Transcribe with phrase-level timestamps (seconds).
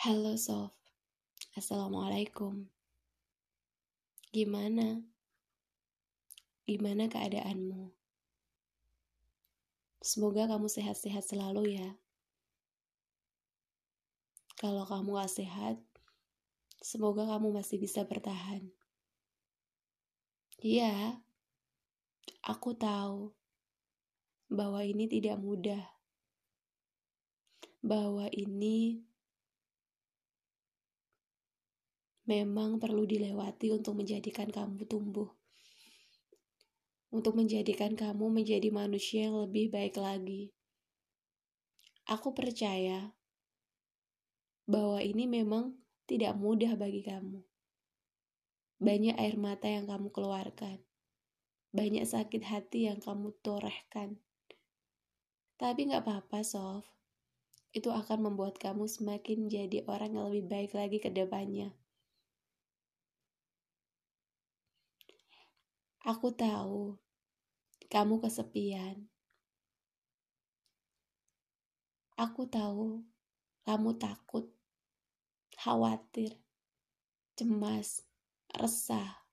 [0.00, 0.72] Halo Sof,
[1.60, 2.64] Assalamualaikum.
[4.32, 5.04] Gimana?
[6.64, 7.92] Gimana keadaanmu?
[10.00, 12.00] Semoga kamu sehat-sehat selalu ya.
[14.56, 15.76] Kalau kamu gak sehat,
[16.80, 18.72] semoga kamu masih bisa bertahan.
[20.64, 21.20] Iya,
[22.40, 23.36] aku tahu
[24.48, 25.84] bahwa ini tidak mudah.
[27.84, 29.09] Bahwa ini
[32.30, 35.26] memang perlu dilewati untuk menjadikan kamu tumbuh.
[37.10, 40.54] Untuk menjadikan kamu menjadi manusia yang lebih baik lagi.
[42.06, 43.10] Aku percaya
[44.70, 45.74] bahwa ini memang
[46.06, 47.42] tidak mudah bagi kamu.
[48.78, 50.78] Banyak air mata yang kamu keluarkan.
[51.74, 54.22] Banyak sakit hati yang kamu torehkan.
[55.58, 56.86] Tapi gak apa-apa, Sof.
[57.74, 61.79] Itu akan membuat kamu semakin jadi orang yang lebih baik lagi ke depannya.
[66.00, 66.96] Aku tahu
[67.92, 69.04] kamu kesepian.
[72.16, 73.04] Aku tahu
[73.68, 74.48] kamu takut,
[75.60, 76.40] khawatir,
[77.36, 78.08] cemas,
[78.56, 79.28] resah.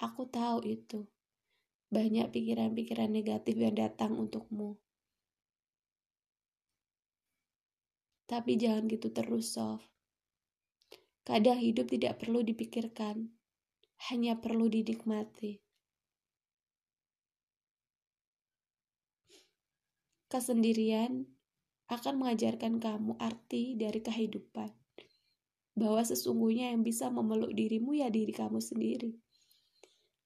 [0.00, 1.04] Aku tahu itu.
[1.92, 4.80] Banyak pikiran-pikiran negatif yang datang untukmu.
[8.24, 9.84] Tapi jangan gitu terus, Sof.
[11.20, 13.39] Kadang hidup tidak perlu dipikirkan,
[14.08, 15.60] hanya perlu dinikmati.
[20.30, 21.28] Kesendirian
[21.90, 24.72] akan mengajarkan kamu arti dari kehidupan.
[25.76, 29.20] Bahwa sesungguhnya yang bisa memeluk dirimu ya diri kamu sendiri.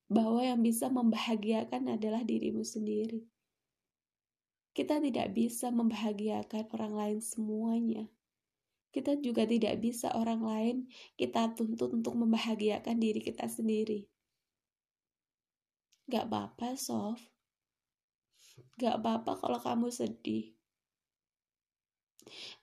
[0.07, 3.25] Bahwa yang bisa membahagiakan adalah dirimu sendiri.
[4.71, 8.05] Kita tidak bisa membahagiakan orang lain semuanya
[8.95, 10.77] kita juga tidak bisa orang lain
[11.19, 14.07] kita tuntut untuk membahagiakan diri kita sendiri.
[16.07, 17.19] Gak apa-apa, Sof.
[18.79, 20.55] Gak apa-apa kalau kamu sedih.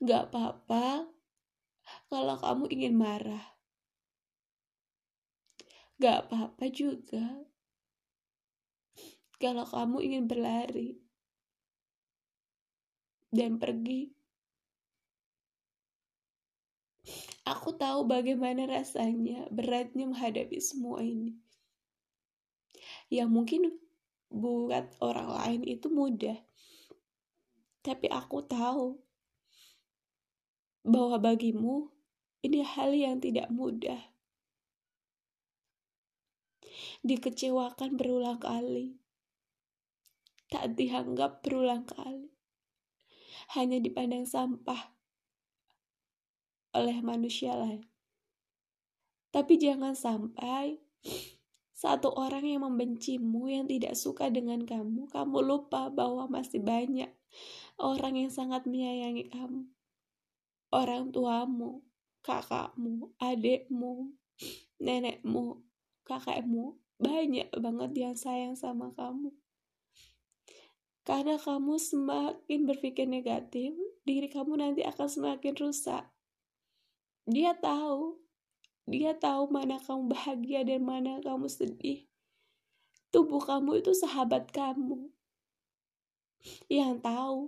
[0.00, 1.04] Gak apa-apa
[2.08, 3.44] kalau kamu ingin marah.
[6.00, 7.44] Gak apa-apa juga
[9.36, 11.02] kalau kamu ingin berlari
[13.28, 14.21] dan pergi
[17.42, 21.34] Aku tahu bagaimana rasanya beratnya menghadapi semua ini.
[23.10, 23.62] Yang mungkin
[24.30, 26.38] buat orang lain itu mudah.
[27.82, 28.94] Tapi aku tahu
[30.86, 31.90] bahwa bagimu
[32.46, 33.98] ini hal yang tidak mudah.
[37.02, 39.02] Dikecewakan berulang kali.
[40.46, 42.30] Tak dianggap berulang kali.
[43.58, 45.01] Hanya dipandang sampah
[46.72, 47.84] oleh manusia lain.
[49.32, 50.76] Tapi jangan sampai
[51.72, 57.10] satu orang yang membencimu, yang tidak suka dengan kamu, kamu lupa bahwa masih banyak
[57.80, 59.66] orang yang sangat menyayangi kamu.
[60.72, 61.82] Orang tuamu,
[62.22, 64.14] kakakmu, adikmu,
[64.78, 65.64] nenekmu,
[66.06, 69.34] kakekmu, banyak banget yang sayang sama kamu.
[71.02, 73.74] Karena kamu semakin berpikir negatif,
[74.06, 76.11] diri kamu nanti akan semakin rusak.
[77.22, 78.18] Dia tahu.
[78.90, 82.02] Dia tahu mana kamu bahagia dan mana kamu sedih.
[83.14, 85.06] Tubuh kamu itu sahabat kamu.
[86.66, 87.40] Yang tahu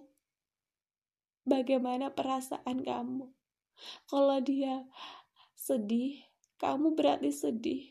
[1.42, 3.26] bagaimana perasaan kamu.
[4.06, 4.86] Kalau dia
[5.58, 6.22] sedih,
[6.62, 7.90] kamu berarti sedih.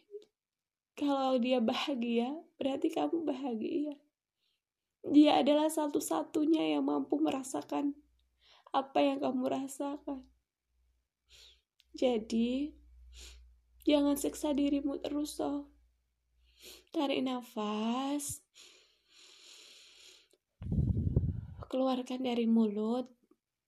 [0.95, 3.99] Kalau dia bahagia, berarti kamu bahagia.
[5.03, 7.91] Dia adalah satu-satunya yang mampu merasakan
[8.71, 10.32] apa yang kamu rasakan.
[11.93, 12.73] Jadi,
[13.85, 15.69] jangan siksa dirimu terus, so.
[16.89, 18.41] Tarik nafas.
[21.69, 23.09] Keluarkan dari mulut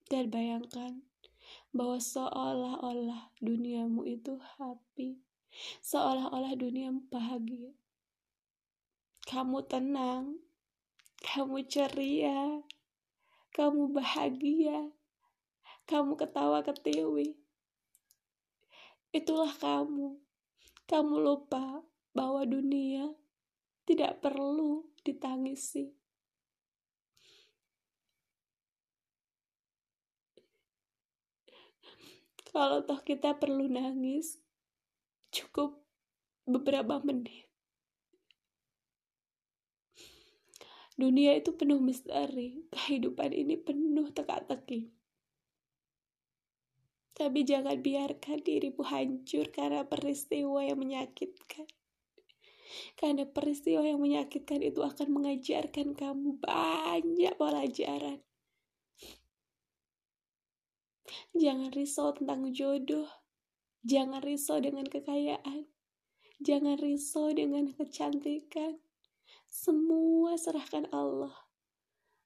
[0.09, 1.01] dan bayangkan
[1.73, 5.21] bahwa seolah-olah duniamu itu happy.
[5.85, 7.73] Seolah-olah dunia bahagia.
[9.25, 10.37] Kamu tenang,
[11.21, 12.61] kamu ceria,
[13.53, 14.93] kamu bahagia,
[15.89, 17.44] kamu ketawa ketiwi.
[19.15, 20.19] Itulah kamu.
[20.91, 21.79] Kamu lupa
[22.11, 23.15] bahwa dunia
[23.87, 25.95] tidak perlu ditangisi.
[32.51, 34.39] Kalau toh kita perlu nangis,
[35.31, 35.79] cukup
[36.43, 37.47] beberapa menit.
[40.95, 44.94] Dunia itu penuh misteri, kehidupan ini penuh teka-teki.
[47.15, 51.63] Tapi jangan biarkan dirimu hancur karena peristiwa yang menyakitkan.
[52.99, 58.19] Karena peristiwa yang menyakitkan itu akan mengajarkan kamu banyak pelajaran.
[61.31, 63.07] Jangan risau tentang jodoh.
[63.87, 65.71] Jangan risau dengan kekayaan.
[66.43, 68.83] Jangan risau dengan kecantikan.
[69.47, 71.31] Semua serahkan Allah.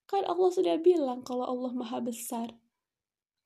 [0.10, 2.58] Kan Allah sudah bilang kalau Allah maha besar.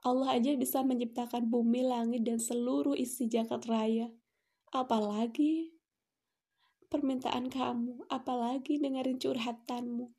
[0.04, 4.12] Allah aja bisa menciptakan bumi, langit, dan seluruh isi jagat raya.
[4.76, 5.80] Apalagi
[6.92, 10.12] permintaan kamu, apalagi dengerin curhatanmu.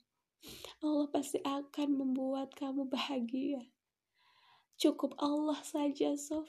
[0.80, 3.60] Allah pasti akan membuat kamu bahagia.
[4.80, 6.48] Cukup Allah saja, Sof.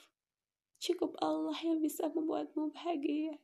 [0.79, 3.39] Cukup Allah yang bisa membuatmu bahagia.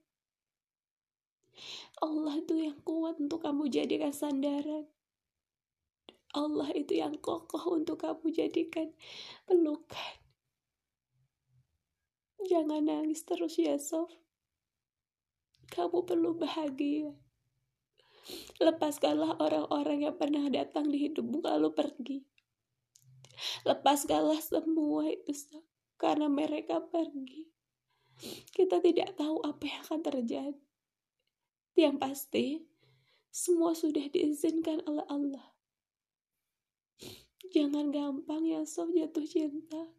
[1.99, 4.87] Allah itu yang kuat untuk kamu jadikan sandaran.
[6.31, 8.95] Allah itu yang kokoh untuk kamu jadikan
[9.44, 10.16] pelukan.
[12.42, 14.10] Jangan nangis terus ya, Sof.
[15.69, 17.13] Kamu perlu bahagia.
[18.57, 22.18] Lepaskanlah orang-orang yang pernah datang di hidupmu lalu pergi.
[23.68, 25.63] Lepaskanlah semua itu, Sof.
[26.00, 27.45] Karena mereka pergi.
[28.50, 30.62] Kita tidak tahu apa yang akan terjadi.
[31.78, 32.48] Yang pasti,
[33.31, 35.45] semua sudah diizinkan oleh Allah.
[37.51, 39.92] Jangan gampang ya sob jatuh cinta.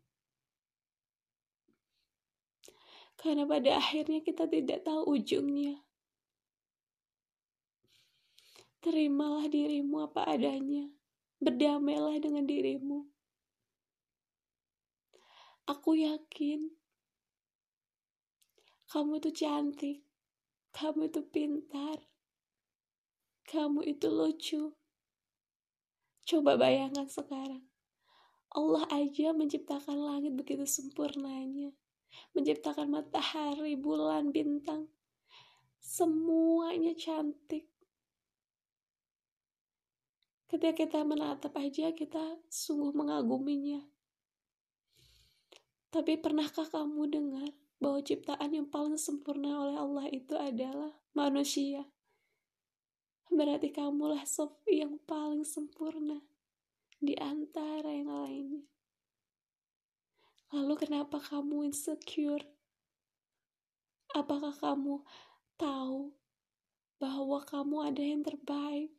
[3.21, 5.79] Karena pada akhirnya kita tidak tahu ujungnya.
[8.83, 10.91] Terimalah dirimu apa adanya.
[11.39, 13.07] Berdamailah dengan dirimu.
[15.71, 16.83] Aku yakin
[18.93, 20.05] kamu itu cantik.
[20.77, 21.97] Kamu itu pintar.
[23.49, 24.82] Kamu itu lucu.
[26.23, 27.67] Coba bayangkan sekarang.
[28.53, 31.73] Allah aja menciptakan langit begitu sempurnanya.
[32.37, 34.93] Menciptakan matahari, bulan, bintang.
[35.81, 37.73] Semuanya cantik.
[40.53, 43.81] Ketika kita menatap aja, kita sungguh mengaguminya.
[45.89, 47.49] Tapi pernahkah kamu dengar
[47.81, 51.89] bahwa ciptaan yang paling sempurna oleh Allah itu adalah manusia.
[53.33, 56.21] Berarti kamulah sof yang paling sempurna
[57.01, 58.65] di antara yang lainnya.
[60.53, 62.45] Lalu kenapa kamu insecure?
[64.13, 65.01] Apakah kamu
[65.57, 66.13] tahu
[67.01, 68.93] bahwa kamu ada yang terbaik?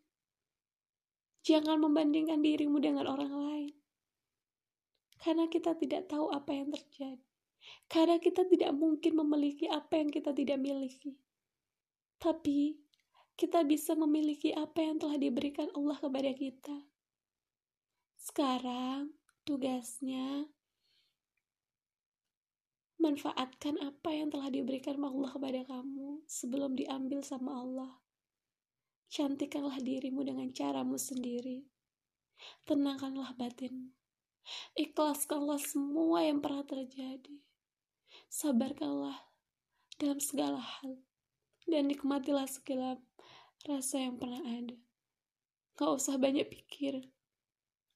[1.45, 3.73] Jangan membandingkan dirimu dengan orang lain.
[5.21, 7.21] Karena kita tidak tahu apa yang terjadi.
[7.85, 11.15] Karena kita tidak mungkin memiliki apa yang kita tidak miliki.
[12.17, 12.82] Tapi
[13.33, 16.77] kita bisa memiliki apa yang telah diberikan Allah kepada kita.
[18.17, 19.13] Sekarang
[19.43, 20.47] tugasnya
[23.01, 27.93] manfaatkan apa yang telah diberikan Allah kepada kamu sebelum diambil sama Allah.
[29.11, 31.67] Cantikkanlah dirimu dengan caramu sendiri.
[32.65, 33.91] Tenangkanlah batinmu.
[34.75, 37.39] Ikhlaskanlah semua yang pernah terjadi
[38.27, 39.15] sabarkanlah
[39.97, 40.99] dalam segala hal
[41.67, 42.99] dan nikmatilah segala
[43.63, 44.77] rasa yang pernah ada.
[45.73, 47.01] Gak usah banyak pikir.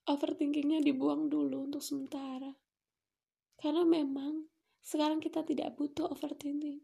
[0.07, 2.55] Overthinkingnya dibuang dulu untuk sementara.
[3.59, 4.47] Karena memang
[4.79, 6.81] sekarang kita tidak butuh overthinking.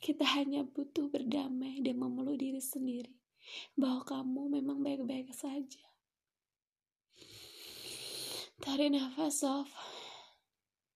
[0.00, 3.12] Kita hanya butuh berdamai dan memeluk diri sendiri.
[3.76, 5.84] Bahwa kamu memang baik-baik saja.
[8.64, 9.68] Tarik nafas, Sof.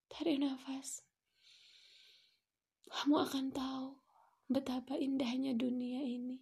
[0.08, 1.08] Tarik nafas
[2.98, 3.88] kamu akan tahu
[4.48, 6.40] betapa indahnya dunia ini.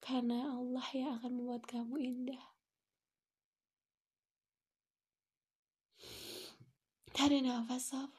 [0.00, 2.44] Karena Allah yang akan membuat kamu indah.
[7.16, 8.12] Tarik nafas, Sof.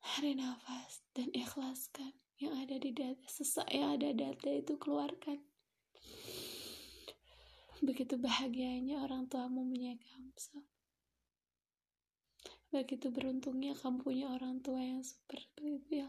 [0.00, 3.24] Tarik nafas dan ikhlaskan yang ada di dada.
[3.28, 5.40] Sesak yang ada dada itu keluarkan.
[7.84, 10.81] Begitu bahagianya orang tuamu punya kamu, Sof.
[12.72, 16.08] Begitu beruntungnya kamu punya orang tua yang seperti itu ya.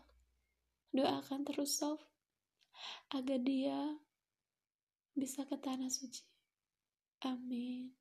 [0.95, 2.07] Doakan terus soft
[3.11, 3.99] agar dia
[5.13, 6.23] bisa ke tanah suci.
[7.27, 7.91] Amin.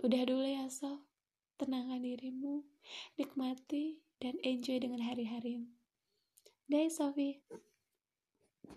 [0.00, 1.16] Udah dulu ya soft
[1.56, 2.68] Tenangkan dirimu,
[3.16, 5.72] nikmati dan enjoy dengan hari-harimu.
[6.68, 7.40] Bye Sofi.